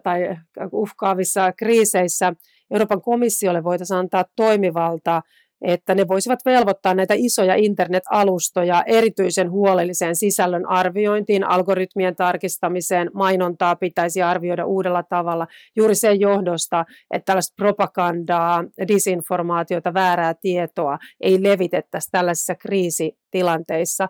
tai 0.02 0.36
uhkaavissa 0.72 1.52
kriiseissä 1.52 2.32
Euroopan 2.70 3.02
komissiolle 3.02 3.64
voitaisiin 3.64 3.98
antaa 3.98 4.24
toimivalta 4.36 5.22
että 5.62 5.94
ne 5.94 6.08
voisivat 6.08 6.38
velvoittaa 6.44 6.94
näitä 6.94 7.14
isoja 7.16 7.54
internet-alustoja 7.54 8.82
erityisen 8.86 9.50
huolelliseen 9.50 10.16
sisällön 10.16 10.68
arviointiin, 10.68 11.44
algoritmien 11.44 12.16
tarkistamiseen, 12.16 13.10
mainontaa 13.14 13.76
pitäisi 13.76 14.22
arvioida 14.22 14.66
uudella 14.66 15.02
tavalla 15.02 15.46
juuri 15.76 15.94
sen 15.94 16.20
johdosta, 16.20 16.84
että 17.10 17.24
tällaista 17.24 17.54
propagandaa, 17.56 18.64
disinformaatiota, 18.88 19.94
väärää 19.94 20.34
tietoa 20.34 20.98
ei 21.20 21.42
levitettäisi 21.42 22.08
tällaisissa 22.10 22.54
kriisitilanteissa. 22.54 24.08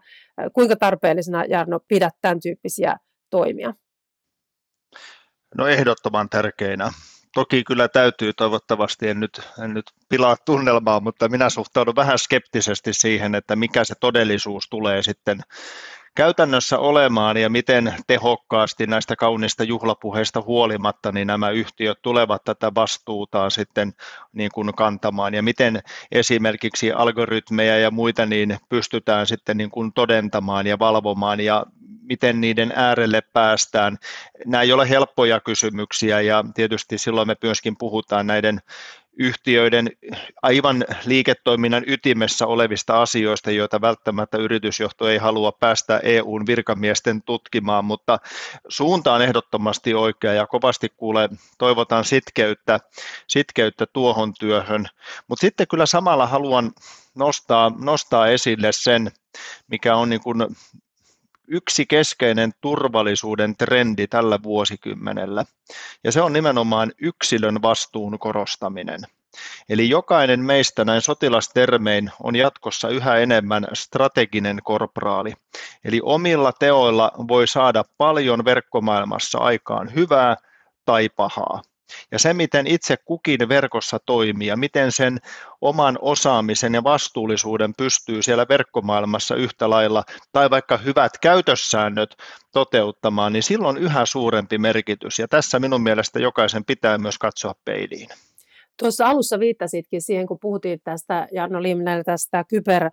Kuinka 0.53 0.77
tarpeellisena, 0.77 1.45
Jarno, 1.45 1.81
pidät 1.89 2.15
tämän 2.23 2.41
tyyppisiä 2.41 2.97
toimia? 3.31 3.75
No 5.57 5.67
ehdottoman 5.67 6.29
tärkeinä 6.29 6.91
toki 7.35 7.65
kyllä 7.65 7.89
täytyy, 7.89 8.33
toivottavasti 8.33 9.09
en 9.09 9.21
nyt, 9.21 9.41
en 9.65 9.75
nyt 9.75 9.91
pilaa 10.09 10.37
tunnelmaa, 10.45 11.01
mutta 11.01 11.29
minä 11.29 11.51
suhtaudun 11.51 11.97
vähän 11.97 12.19
skeptisesti 12.19 12.93
siihen, 12.93 13.35
että 13.35 13.57
mikä 13.57 13.85
se 13.85 13.95
todellisuus 14.01 14.69
tulee 14.71 15.03
sitten 15.03 15.41
käytännössä 16.15 16.79
olemaan 16.79 17.37
ja 17.37 17.51
miten 17.51 17.95
tehokkaasti 18.07 18.87
näistä 18.87 19.17
kaunista 19.17 19.65
juhlapuheista 19.65 20.43
huolimatta 20.43 21.13
niin 21.13 21.27
nämä 21.27 21.51
yhtiöt 21.51 22.03
tulevat 22.03 22.45
tätä 22.45 22.73
vastuutaan 22.75 23.51
sitten 23.51 23.93
niin 24.33 24.51
kuin 24.55 24.75
kantamaan 24.75 25.35
ja 25.35 25.43
miten 25.43 25.81
esimerkiksi 26.13 26.93
algoritmeja 26.93 27.79
ja 27.79 27.91
muita 27.91 28.27
niin 28.27 28.59
pystytään 28.69 29.27
sitten 29.27 29.57
niin 29.57 29.71
kuin 29.71 29.93
todentamaan 29.93 30.67
ja 30.67 30.79
valvomaan 30.79 31.41
ja 31.41 31.67
miten 32.03 32.41
niiden 32.41 32.73
äärelle 32.77 33.21
päästään. 33.33 33.99
Nämä 34.47 34.63
ei 34.63 34.73
ole 34.73 34.89
helppoja 34.89 35.41
kysymyksiä 35.41 36.21
ja 36.21 36.45
tietysti 36.55 36.99
silloin 36.99 37.29
me 37.29 37.37
myöskin 37.43 37.77
puhutaan 37.79 38.27
näiden 38.27 38.61
yhtiöiden 39.19 39.91
aivan 40.43 40.85
liiketoiminnan 41.07 41.85
ytimessä 41.87 42.47
olevista 42.47 43.03
asioista, 43.03 43.51
joita 43.51 43.81
välttämättä 43.81 44.39
yritysjohto 44.39 45.09
ei 45.09 45.19
halua 45.19 45.53
päästä 45.53 46.01
EUn 46.03 46.47
virkamiesten 46.47 47.23
tutkimaan, 47.23 47.85
mutta 47.85 48.19
suunta 48.69 49.15
on 49.15 49.23
ehdottomasti 49.23 49.95
oikea 49.95 50.33
ja 50.33 50.47
kovasti 50.47 50.89
kuule, 50.97 51.29
toivotan 51.59 52.05
sitkeyttä, 52.05 52.81
sitkeyttä 53.27 53.87
tuohon 53.87 54.35
työhön, 54.41 54.87
mutta 55.29 55.41
sitten 55.41 55.69
kyllä 55.69 55.87
samalla 55.87 56.27
haluan 56.27 56.73
nostaa, 57.15 57.73
nostaa 57.79 58.27
esille 58.27 58.73
sen, 58.73 59.11
mikä 59.69 59.97
on 59.97 60.11
niin 60.11 60.21
kuin 60.21 60.47
yksi 61.51 61.87
keskeinen 61.87 62.53
turvallisuuden 62.61 63.57
trendi 63.57 64.07
tällä 64.07 64.39
vuosikymmenellä, 64.43 65.45
ja 66.05 66.13
se 66.13 66.23
on 66.23 66.33
nimenomaan 66.33 66.93
yksilön 66.99 67.63
vastuun 67.63 68.19
korostaminen. 68.19 69.01
Eli 69.69 69.89
jokainen 69.89 70.41
meistä 70.41 70.85
näin 70.85 71.03
sotilastermein 71.03 72.11
on 72.23 72.37
jatkossa 72.37 72.89
yhä 72.89 73.17
enemmän 73.17 73.67
strateginen 73.73 74.59
korporaali. 74.65 75.33
Eli 75.85 76.01
omilla 76.03 76.53
teoilla 76.53 77.13
voi 77.29 77.47
saada 77.47 77.85
paljon 77.99 78.45
verkkomaailmassa 78.45 79.39
aikaan 79.39 79.95
hyvää 79.95 80.37
tai 80.85 81.09
pahaa. 81.09 81.63
Ja 82.11 82.19
se, 82.19 82.35
miten 82.35 82.67
itse 82.67 82.97
kukin 83.05 83.49
verkossa 83.49 83.99
toimii 84.07 84.49
ja 84.49 84.57
miten 84.57 84.93
sen 84.93 85.19
oman 85.61 85.99
osaamisen 86.01 86.75
ja 86.75 86.85
vastuullisuuden 86.85 87.75
pystyy 87.75 88.23
siellä 88.23 88.47
verkkomaailmassa 88.49 89.35
yhtä 89.35 89.71
lailla 89.71 90.05
tai 90.33 90.51
vaikka 90.51 90.77
hyvät 90.77 91.13
käytössäännöt 91.19 92.17
toteuttamaan, 92.53 93.33
niin 93.33 93.43
silloin 93.43 93.77
yhä 93.77 94.07
suurempi 94.07 94.59
merkitys. 94.59 95.19
Ja 95.19 95.29
tässä 95.29 95.59
minun 95.59 95.83
mielestä 95.83 96.19
jokaisen 96.19 96.65
pitää 96.65 96.99
myös 96.99 97.19
katsoa 97.19 97.55
peiliin. 97.65 98.09
Tuossa 98.79 99.07
alussa 99.07 99.41
viittasitkin 99.41 100.03
siihen, 100.03 100.27
kun 100.27 100.39
puhuttiin 100.41 100.81
tästä 100.85 101.29
Jarno 101.33 101.63
Limnellä 101.63 102.05
tästä 102.05 102.45
kyber 102.49 102.91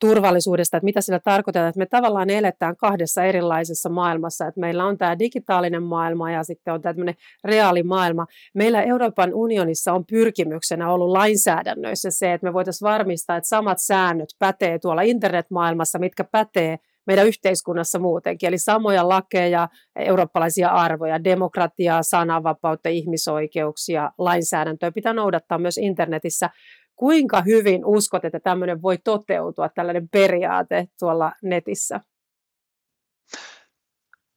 turvallisuudesta, 0.00 0.76
että 0.76 0.84
mitä 0.84 1.00
sillä 1.00 1.18
tarkoitetaan, 1.18 1.68
että 1.68 1.78
me 1.78 1.86
tavallaan 1.86 2.30
eletään 2.30 2.76
kahdessa 2.76 3.24
erilaisessa 3.24 3.88
maailmassa, 3.88 4.46
että 4.46 4.60
meillä 4.60 4.84
on 4.84 4.98
tämä 4.98 5.18
digitaalinen 5.18 5.82
maailma 5.82 6.30
ja 6.30 6.44
sitten 6.44 6.74
on 6.74 6.82
tämmöinen 6.82 7.14
reaalimaailma. 7.44 8.26
Meillä 8.54 8.82
Euroopan 8.82 9.34
unionissa 9.34 9.92
on 9.92 10.04
pyrkimyksenä 10.06 10.92
ollut 10.92 11.10
lainsäädännöissä 11.10 12.10
se, 12.10 12.32
että 12.32 12.46
me 12.46 12.52
voitaisiin 12.52 12.86
varmistaa, 12.86 13.36
että 13.36 13.48
samat 13.48 13.78
säännöt 13.80 14.28
pätee 14.38 14.78
tuolla 14.78 15.02
internetmaailmassa, 15.02 15.98
mitkä 15.98 16.24
pätee 16.24 16.78
meidän 17.06 17.26
yhteiskunnassa 17.26 17.98
muutenkin. 17.98 18.46
Eli 18.46 18.58
samoja 18.58 19.08
lakeja, 19.08 19.68
eurooppalaisia 19.96 20.68
arvoja, 20.68 21.24
demokratiaa, 21.24 22.02
sananvapautta, 22.02 22.88
ihmisoikeuksia, 22.88 24.10
lainsäädäntöä 24.18 24.92
pitää 24.92 25.12
noudattaa 25.12 25.58
myös 25.58 25.78
internetissä 25.78 26.50
kuinka 26.96 27.42
hyvin 27.42 27.84
uskot, 27.84 28.24
että 28.24 28.40
tämmöinen 28.40 28.82
voi 28.82 28.98
toteutua, 28.98 29.68
tällainen 29.68 30.08
periaate 30.08 30.88
tuolla 30.98 31.32
netissä? 31.42 32.00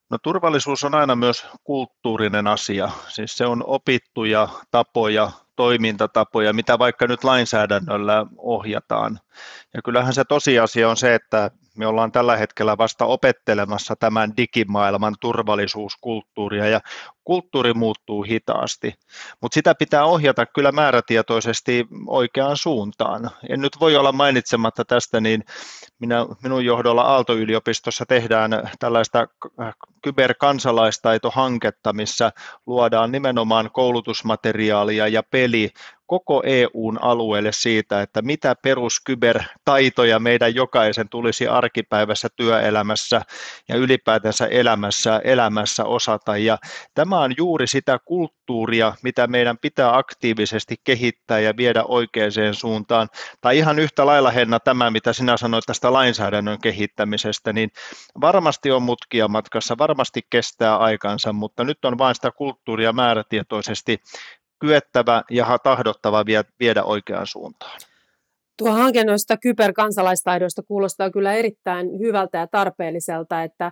No 0.09 0.17
turvallisuus 0.23 0.83
on 0.83 0.95
aina 0.95 1.15
myös 1.15 1.47
kulttuurinen 1.63 2.47
asia, 2.47 2.89
siis 3.07 3.37
se 3.37 3.45
on 3.45 3.63
opittuja 3.65 4.47
tapoja, 4.71 5.31
toimintatapoja, 5.55 6.53
mitä 6.53 6.79
vaikka 6.79 7.07
nyt 7.07 7.23
lainsäädännöllä 7.23 8.25
ohjataan. 8.37 9.19
Ja 9.73 9.81
kyllähän 9.81 10.13
se 10.13 10.23
tosiasia 10.23 10.89
on 10.89 10.97
se, 10.97 11.15
että 11.15 11.51
me 11.77 11.87
ollaan 11.87 12.11
tällä 12.11 12.37
hetkellä 12.37 12.77
vasta 12.77 13.05
opettelemassa 13.05 13.95
tämän 13.95 14.37
digimaailman 14.37 15.15
turvallisuuskulttuuria 15.19 16.67
ja 16.67 16.81
kulttuuri 17.23 17.73
muuttuu 17.73 18.23
hitaasti, 18.23 18.93
mutta 19.41 19.53
sitä 19.53 19.75
pitää 19.75 20.05
ohjata 20.05 20.45
kyllä 20.45 20.71
määrätietoisesti 20.71 21.87
oikeaan 22.07 22.57
suuntaan. 22.57 23.29
En 23.49 23.61
nyt 23.61 23.79
voi 23.79 23.95
olla 23.95 24.11
mainitsematta 24.11 24.85
tästä, 24.85 25.19
niin 25.19 25.43
minä, 25.99 26.25
minun 26.43 26.65
johdolla 26.65 27.01
Aalto-yliopistossa 27.01 28.05
tehdään 28.05 28.51
tällaista 28.79 29.27
kyberkansalaistaitohanketta, 30.03 31.93
missä 31.93 32.31
luodaan 32.65 33.11
nimenomaan 33.11 33.69
koulutusmateriaalia 33.73 35.07
ja 35.07 35.23
peli 35.23 35.69
koko 36.09 36.43
EUn 36.45 36.99
alueelle 37.01 37.51
siitä, 37.51 38.01
että 38.01 38.21
mitä 38.21 38.55
peruskybertaitoja 38.63 40.19
meidän 40.19 40.55
jokaisen 40.55 41.09
tulisi 41.09 41.47
arkipäivässä 41.47 42.27
työelämässä 42.35 43.21
ja 43.67 43.75
ylipäätänsä 43.75 44.45
elämässä, 44.45 45.21
elämässä 45.23 45.85
osata. 45.85 46.37
Ja 46.37 46.57
tämä 46.93 47.19
on 47.19 47.33
juuri 47.37 47.67
sitä 47.67 47.99
kulttuuria, 48.05 48.93
mitä 49.03 49.27
meidän 49.27 49.57
pitää 49.57 49.97
aktiivisesti 49.97 50.75
kehittää 50.83 51.39
ja 51.39 51.57
viedä 51.57 51.83
oikeaan 51.83 52.19
suuntaan. 52.51 53.07
Tai 53.41 53.57
ihan 53.57 53.79
yhtä 53.79 54.05
lailla 54.05 54.31
Henna 54.31 54.59
tämä, 54.59 54.91
mitä 54.91 55.13
sinä 55.13 55.37
sanoit 55.37 55.63
tästä 55.65 55.93
lainsäädännön 55.93 56.61
kehittämisestä, 56.61 57.53
niin 57.53 57.69
varmasti 58.21 58.71
on 58.71 58.83
mutkia 58.83 59.27
matkassa, 59.27 59.77
varmasti 59.77 60.21
kestää 60.29 60.77
aikansa, 60.77 61.33
mutta 61.33 61.63
nyt 61.63 61.85
on 61.85 61.97
vain 61.97 62.15
sitä 62.15 62.31
kulttuuria 62.31 62.93
määrätietoisesti 62.93 63.97
kyettävä 64.59 65.23
ja 65.31 65.57
tahdottava 65.63 66.25
viedä 66.59 66.83
oikeaan 66.83 67.27
suuntaan. 67.27 67.79
Tuo 68.57 68.71
hanke 68.71 69.03
noista 69.03 69.37
kyberkansalaistaidoista 69.37 70.61
kuulostaa 70.67 71.11
kyllä 71.11 71.33
erittäin 71.33 71.99
hyvältä 71.99 72.37
ja 72.37 72.47
tarpeelliselta, 72.47 73.43
että 73.43 73.71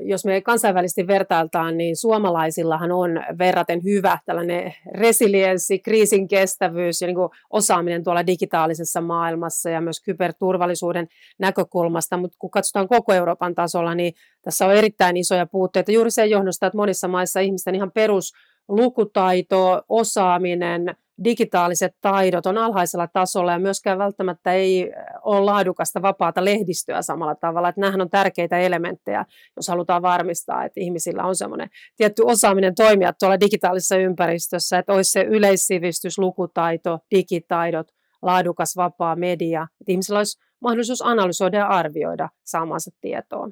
jos 0.00 0.24
me 0.24 0.40
kansainvälisesti 0.40 1.06
vertailtaan, 1.06 1.76
niin 1.76 1.96
suomalaisillahan 1.96 2.92
on 2.92 3.10
verraten 3.38 3.84
hyvä 3.84 4.18
tällainen 4.26 4.74
resilienssi, 4.94 5.78
kriisin 5.78 6.28
kestävyys 6.28 7.00
ja 7.00 7.06
niin 7.06 7.16
osaaminen 7.50 8.04
tuolla 8.04 8.26
digitaalisessa 8.26 9.00
maailmassa 9.00 9.70
ja 9.70 9.80
myös 9.80 10.00
kyberturvallisuuden 10.04 11.08
näkökulmasta, 11.38 12.16
mutta 12.16 12.36
kun 12.38 12.50
katsotaan 12.50 12.88
koko 12.88 13.12
Euroopan 13.12 13.54
tasolla, 13.54 13.94
niin 13.94 14.12
tässä 14.42 14.66
on 14.66 14.74
erittäin 14.74 15.16
isoja 15.16 15.46
puutteita 15.46 15.92
juuri 15.92 16.10
sen 16.10 16.30
johdosta, 16.30 16.66
että 16.66 16.76
monissa 16.76 17.08
maissa 17.08 17.40
ihmisten 17.40 17.74
ihan 17.74 17.92
perus 17.92 18.32
lukutaito, 18.70 19.82
osaaminen, 19.88 20.96
digitaaliset 21.24 21.94
taidot 22.00 22.46
on 22.46 22.58
alhaisella 22.58 23.06
tasolla 23.06 23.52
ja 23.52 23.58
myöskään 23.58 23.98
välttämättä 23.98 24.52
ei 24.52 24.92
ole 25.22 25.40
laadukasta 25.40 26.02
vapaata 26.02 26.44
lehdistöä 26.44 27.02
samalla 27.02 27.34
tavalla. 27.34 27.68
Että 27.68 27.80
nämähän 27.80 28.00
on 28.00 28.10
tärkeitä 28.10 28.58
elementtejä, 28.58 29.24
jos 29.56 29.68
halutaan 29.68 30.02
varmistaa, 30.02 30.64
että 30.64 30.80
ihmisillä 30.80 31.24
on 31.24 31.36
semmoinen 31.36 31.68
tietty 31.96 32.22
osaaminen 32.26 32.74
toimia 32.74 33.12
tuolla 33.12 33.40
digitaalisessa 33.40 33.96
ympäristössä, 33.96 34.78
että 34.78 34.92
olisi 34.92 35.10
se 35.10 35.22
yleissivistys, 35.22 36.18
lukutaito, 36.18 36.98
digitaidot, 37.10 37.86
laadukas 38.22 38.76
vapaa 38.76 39.16
media, 39.16 39.66
että 39.80 39.92
ihmisillä 39.92 40.18
olisi 40.18 40.38
mahdollisuus 40.60 41.02
analysoida 41.02 41.58
ja 41.58 41.66
arvioida 41.66 42.28
saamansa 42.44 42.90
tietoa. 43.00 43.48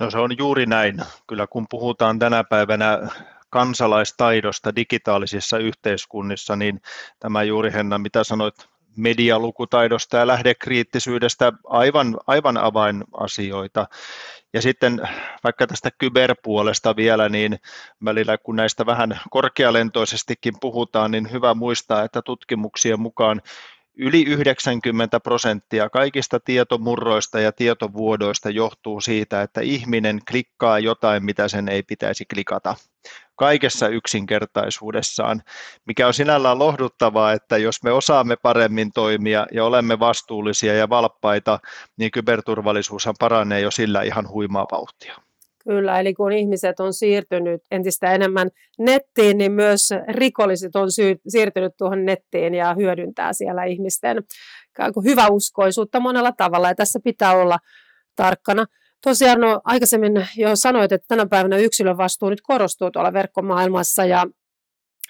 No 0.00 0.10
se 0.10 0.18
on 0.18 0.38
juuri 0.38 0.66
näin. 0.66 1.02
Kyllä 1.26 1.46
kun 1.46 1.66
puhutaan 1.70 2.18
tänä 2.18 2.44
päivänä 2.44 3.08
kansalaistaidosta 3.50 4.76
digitaalisissa 4.76 5.58
yhteiskunnissa, 5.58 6.56
niin 6.56 6.80
tämä 7.18 7.42
juuri 7.42 7.72
Henna, 7.72 7.98
mitä 7.98 8.24
sanoit 8.24 8.54
medialukutaidosta 8.96 10.16
ja 10.16 10.26
lähdekriittisyydestä 10.26 11.52
aivan, 11.64 12.16
aivan 12.26 12.56
avainasioita. 12.56 13.86
Ja 14.52 14.62
sitten 14.62 15.08
vaikka 15.44 15.66
tästä 15.66 15.90
kyberpuolesta 15.98 16.96
vielä, 16.96 17.28
niin 17.28 17.58
välillä 18.04 18.38
kun 18.38 18.56
näistä 18.56 18.86
vähän 18.86 19.20
korkealentoisestikin 19.30 20.54
puhutaan, 20.60 21.10
niin 21.10 21.32
hyvä 21.32 21.54
muistaa, 21.54 22.04
että 22.04 22.22
tutkimuksien 22.22 23.00
mukaan 23.00 23.42
Yli 24.00 24.22
90 24.22 25.20
prosenttia 25.20 25.90
kaikista 25.90 26.40
tietomurroista 26.40 27.40
ja 27.40 27.52
tietovuodoista 27.52 28.50
johtuu 28.50 29.00
siitä, 29.00 29.42
että 29.42 29.60
ihminen 29.60 30.20
klikkaa 30.30 30.78
jotain, 30.78 31.24
mitä 31.24 31.48
sen 31.48 31.68
ei 31.68 31.82
pitäisi 31.82 32.24
klikata. 32.24 32.74
Kaikessa 33.38 33.88
yksinkertaisuudessaan, 33.88 35.42
mikä 35.86 36.06
on 36.06 36.14
sinällään 36.14 36.58
lohduttavaa, 36.58 37.32
että 37.32 37.58
jos 37.58 37.82
me 37.82 37.92
osaamme 37.92 38.36
paremmin 38.36 38.92
toimia 38.92 39.46
ja 39.52 39.64
olemme 39.64 39.98
vastuullisia 39.98 40.74
ja 40.74 40.88
valppaita, 40.88 41.58
niin 41.96 42.10
kyberturvallisuushan 42.10 43.14
paranee 43.18 43.60
jo 43.60 43.70
sillä 43.70 44.02
ihan 44.02 44.28
huimaa 44.28 44.66
vauhtia. 44.72 45.14
Kyllä, 45.64 46.00
eli 46.00 46.14
kun 46.14 46.32
ihmiset 46.32 46.80
on 46.80 46.94
siirtynyt 46.94 47.62
entistä 47.70 48.12
enemmän 48.12 48.50
nettiin, 48.78 49.38
niin 49.38 49.52
myös 49.52 49.88
rikolliset 50.08 50.76
on 50.76 50.88
siirtynyt 51.28 51.72
tuohon 51.76 52.04
nettiin 52.04 52.54
ja 52.54 52.74
hyödyntää 52.74 53.32
siellä 53.32 53.64
ihmisten 53.64 54.22
hyväuskoisuutta 55.04 56.00
monella 56.00 56.32
tavalla, 56.32 56.68
ja 56.68 56.74
tässä 56.74 57.00
pitää 57.04 57.32
olla 57.32 57.58
tarkkana. 58.16 58.66
Tosiaan 59.04 59.40
no, 59.40 59.60
aikaisemmin 59.64 60.28
jo 60.36 60.56
sanoit, 60.56 60.92
että 60.92 61.04
tänä 61.08 61.26
päivänä 61.26 61.56
yksilön 61.56 61.96
vastuu 61.96 62.30
nyt 62.30 62.40
korostuu 62.40 62.90
tuolla 62.90 63.12
verkkomaailmassa, 63.12 64.04
ja 64.04 64.26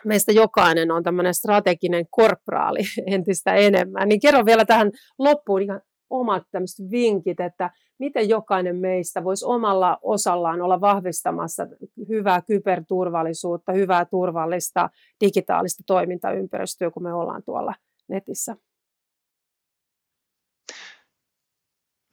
meistä 0.05 0.33
jokainen 0.33 0.91
on 0.91 1.03
tämmöinen 1.03 1.35
strateginen 1.35 2.07
korporaali 2.11 2.81
entistä 3.15 3.55
enemmän. 3.55 4.09
Niin 4.09 4.21
kerro 4.21 4.45
vielä 4.45 4.65
tähän 4.65 4.91
loppuun 5.19 5.63
ihan 5.63 5.81
omat 6.11 6.43
tämmöiset 6.51 6.91
vinkit, 6.91 7.41
että 7.41 7.71
miten 7.99 8.29
jokainen 8.29 8.77
meistä 8.77 9.25
voisi 9.25 9.45
omalla 9.45 9.99
osallaan 10.03 10.63
olla 10.63 10.81
vahvistamassa 10.81 11.67
hyvää 12.09 12.43
kyberturvallisuutta, 12.43 13.73
hyvää 13.73 14.05
turvallista 14.05 14.91
digitaalista 15.25 15.83
toimintaympäristöä, 15.87 16.91
kun 16.91 17.03
me 17.03 17.15
ollaan 17.15 17.43
tuolla 17.43 17.75
netissä? 18.09 18.57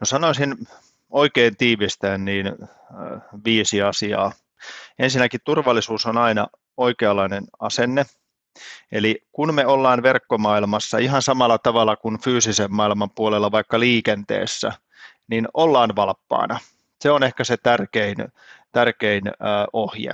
No 0.01 0.05
sanoisin 0.05 0.55
oikein 1.09 1.57
tiivistäen 1.57 2.25
niin 2.25 2.55
viisi 3.45 3.81
asiaa. 3.81 4.31
Ensinnäkin 4.99 5.39
turvallisuus 5.43 6.05
on 6.05 6.17
aina 6.17 6.47
oikeanlainen 6.77 7.43
asenne, 7.59 8.05
Eli 8.91 9.27
kun 9.31 9.53
me 9.53 9.65
ollaan 9.65 10.03
verkkomaailmassa 10.03 10.97
ihan 10.97 11.21
samalla 11.21 11.57
tavalla 11.57 11.95
kuin 11.95 12.19
fyysisen 12.19 12.73
maailman 12.73 13.09
puolella 13.09 13.51
vaikka 13.51 13.79
liikenteessä, 13.79 14.71
niin 15.27 15.47
ollaan 15.53 15.95
valppaana. 15.95 16.59
Se 17.01 17.11
on 17.11 17.23
ehkä 17.23 17.43
se 17.43 17.57
tärkein, 17.57 18.17
tärkein 18.71 19.23
ohje. 19.73 20.11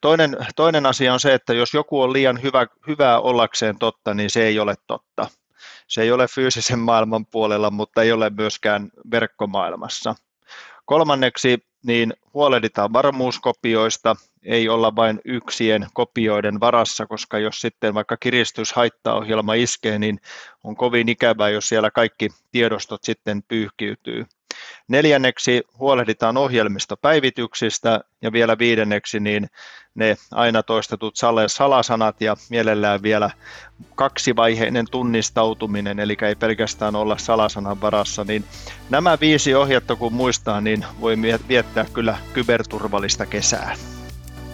Toinen, 0.00 0.36
toinen 0.56 0.86
asia 0.86 1.12
on 1.12 1.20
se, 1.20 1.34
että 1.34 1.54
jos 1.54 1.74
joku 1.74 2.02
on 2.02 2.12
liian 2.12 2.42
hyvä, 2.42 2.66
hyvää 2.86 3.20
ollakseen 3.20 3.78
totta, 3.78 4.14
niin 4.14 4.30
se 4.30 4.42
ei 4.42 4.58
ole 4.58 4.74
totta. 4.86 5.28
Se 5.88 6.02
ei 6.02 6.12
ole 6.12 6.28
fyysisen 6.28 6.78
maailman 6.78 7.26
puolella, 7.26 7.70
mutta 7.70 8.02
ei 8.02 8.12
ole 8.12 8.30
myöskään 8.30 8.90
verkkomaailmassa. 9.10 10.14
Kolmanneksi 10.84 11.58
niin 11.86 12.14
huolehditaan 12.34 12.92
varmuuskopioista, 12.92 14.16
ei 14.42 14.68
olla 14.68 14.96
vain 14.96 15.20
yksien 15.24 15.86
kopioiden 15.92 16.60
varassa, 16.60 17.06
koska 17.06 17.38
jos 17.38 17.60
sitten 17.60 17.94
vaikka 17.94 18.16
kiristyshaittaohjelma 18.16 19.54
iskee, 19.54 19.98
niin 19.98 20.20
on 20.64 20.76
kovin 20.76 21.08
ikävää, 21.08 21.48
jos 21.48 21.68
siellä 21.68 21.90
kaikki 21.90 22.28
tiedostot 22.52 23.04
sitten 23.04 23.42
pyyhkiytyy. 23.48 24.26
Neljänneksi 24.88 25.62
huolehditaan 25.78 26.36
ohjelmistopäivityksistä 26.36 28.00
ja 28.22 28.32
vielä 28.32 28.58
viidenneksi 28.58 29.20
niin 29.20 29.48
ne 29.94 30.16
aina 30.30 30.62
toistetut 30.62 31.14
salasanat 31.46 32.20
ja 32.20 32.36
mielellään 32.50 33.02
vielä 33.02 33.30
kaksivaiheinen 33.94 34.86
tunnistautuminen, 34.90 36.00
eli 36.00 36.16
ei 36.22 36.34
pelkästään 36.34 36.96
olla 36.96 37.18
salasanan 37.18 37.80
varassa, 37.80 38.24
niin 38.24 38.44
nämä 38.90 39.18
viisi 39.20 39.54
ohjetta 39.54 39.96
kun 39.96 40.12
muistaa, 40.12 40.60
niin 40.60 40.84
voi 41.00 41.16
viettää 41.48 41.86
kyllä 41.92 42.18
kyberturvallista 42.32 43.26
kesää. 43.26 43.76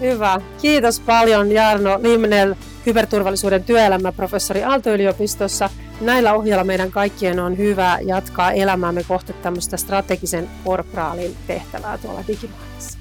Hyvä. 0.00 0.40
Kiitos 0.62 1.00
paljon 1.00 1.52
Jarno 1.52 1.98
Limnel, 2.02 2.54
kyberturvallisuuden 2.84 3.64
työelämäprofessori 3.64 4.64
Aalto-yliopistossa. 4.64 5.70
Näillä 6.00 6.34
ohjeilla 6.34 6.64
meidän 6.64 6.90
kaikkien 6.90 7.40
on 7.40 7.58
hyvä 7.58 7.98
jatkaa 8.02 8.52
elämäämme 8.52 9.04
kohti 9.04 9.32
tämmöistä 9.32 9.76
strategisen 9.76 10.48
korporaalin 10.64 11.36
tehtävää 11.46 11.98
tuolla 11.98 12.24
digimaailmassa. 12.28 12.98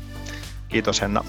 Kiitos 0.70 1.02
Henna. 1.02 1.24